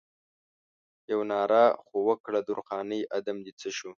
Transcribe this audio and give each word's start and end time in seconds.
یوه 1.11 1.25
ناره 1.31 1.63
خو 1.85 1.97
وکړه 2.07 2.39
درخانۍ 2.49 3.01
ادم 3.17 3.37
دې 3.45 3.51
څه 3.59 3.69
شو؟ 3.77 3.89